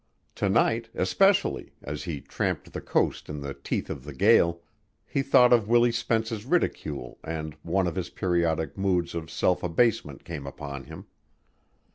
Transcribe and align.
To 0.33 0.49
night, 0.49 0.89
especially, 0.95 1.75
as 1.83 2.05
he 2.05 2.21
tramped 2.21 2.73
the 2.73 2.81
coast 2.81 3.29
in 3.29 3.41
the 3.41 3.53
teeth 3.53 3.87
of 3.87 4.03
the 4.03 4.15
gale, 4.15 4.63
he 5.05 5.21
thought 5.21 5.53
of 5.53 5.67
Willie 5.69 5.91
Spence's 5.91 6.43
ridicule 6.43 7.19
and 7.23 7.53
one 7.61 7.85
of 7.85 7.93
his 7.93 8.09
periodic 8.09 8.75
moods 8.75 9.13
of 9.13 9.29
self 9.29 9.61
abasement 9.61 10.25
came 10.25 10.47
upon 10.47 10.85
him. 10.85 11.05